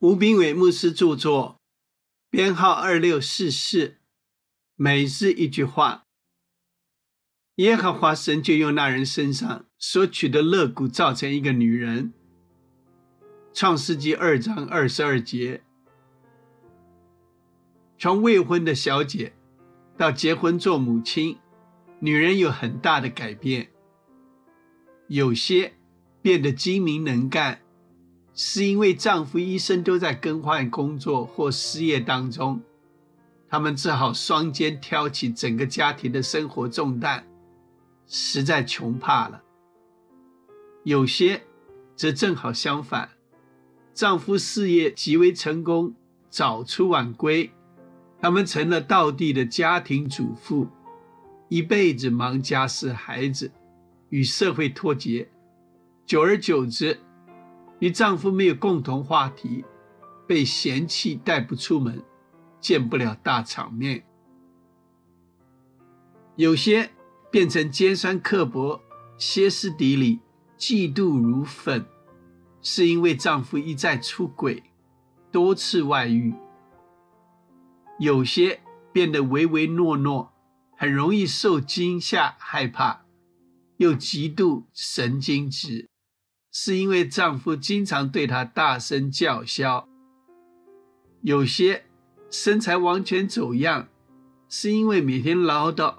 [0.00, 1.60] 吴炳伟牧师著作，
[2.30, 3.98] 编号二六四四。
[4.74, 6.04] 每日一句话：
[7.56, 12.14] 耶和华神就用那人身上所取的肋骨造成一个女人。
[13.52, 15.62] 创世纪二章二十二节。
[17.98, 19.34] 从未婚的小姐
[19.98, 21.38] 到结婚做母亲，
[21.98, 23.70] 女人有很大的改变。
[25.08, 25.74] 有些
[26.22, 27.60] 变得精明能干。
[28.42, 32.62] 是因为丈夫一生都在更换工作或失业当中，
[33.46, 37.26] 他们只好双肩挑起整个家庭的生活重担，
[38.06, 39.42] 实在穷怕了。
[40.84, 41.42] 有些
[41.94, 43.10] 则正好相反，
[43.92, 45.94] 丈夫事业极为成功，
[46.30, 47.50] 早出晚归，
[48.18, 50.66] 他们成了道地的家庭主妇，
[51.50, 53.52] 一辈子忙家事、孩子，
[54.08, 55.28] 与社会脱节，
[56.06, 56.98] 久而久之。
[57.80, 59.64] 与丈夫没有共同话题，
[60.26, 62.02] 被嫌弃带不出门，
[62.60, 64.06] 见不了大场面。
[66.36, 66.90] 有些
[67.30, 68.80] 变成尖酸刻薄、
[69.18, 70.20] 歇斯底里、
[70.56, 71.84] 嫉妒如粉，
[72.62, 74.62] 是因为丈夫一再出轨，
[75.30, 76.34] 多次外遇。
[77.98, 78.60] 有些
[78.92, 80.32] 变得唯唯诺诺，
[80.76, 83.04] 很容易受惊吓、害怕，
[83.76, 85.89] 又极度神经质。
[86.52, 89.86] 是因为丈夫经常对她大声叫嚣；
[91.22, 91.84] 有些
[92.30, 93.88] 身材完全走样，
[94.48, 95.98] 是因为每天唠叨；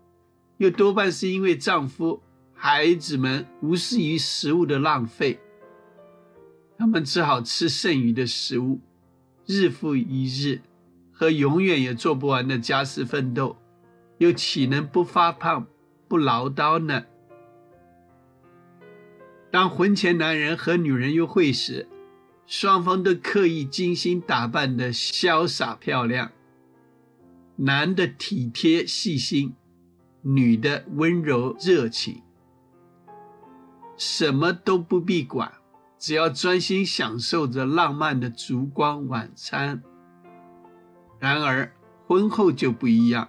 [0.58, 2.22] 又多半是因为丈夫、
[2.54, 5.40] 孩子们无视于食物的浪费，
[6.78, 8.82] 他们只好吃剩余的食物，
[9.46, 10.62] 日复一日，
[11.14, 13.56] 和永远也做不完的家事奋斗，
[14.18, 15.66] 又岂能不发胖、
[16.10, 17.06] 不唠叨呢？
[19.52, 21.90] 当婚前男人和女人约会时，
[22.48, 26.32] 双方都刻意精心打扮的潇洒漂亮。
[27.58, 29.54] 男的体贴细心，
[30.22, 32.24] 女的温柔热情，
[33.98, 35.52] 什么都不必管，
[36.00, 39.84] 只要专心享受着浪漫的烛光晚餐。
[41.20, 41.74] 然而
[42.08, 43.28] 婚后就不一样，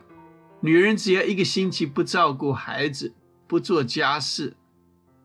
[0.60, 3.12] 女人只要一个星期不照顾孩子，
[3.48, 4.54] 不做家事。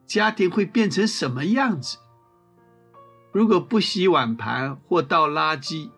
[0.07, 1.97] 家庭会变成什么样子？
[3.33, 5.91] 如果不洗碗盘或倒垃圾，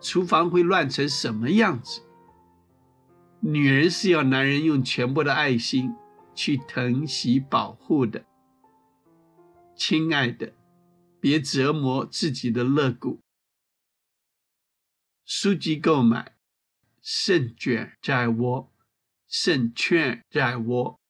[0.00, 2.02] 厨房会乱成什么样子？
[3.40, 5.94] 女人是要男人用全部的爱心
[6.34, 8.24] 去疼惜保护的。
[9.74, 10.52] 亲爱的，
[11.18, 13.20] 别折磨自己的肋骨。
[15.24, 16.36] 书籍购买：
[17.00, 18.72] 胜券在握，
[19.26, 21.00] 胜券在握。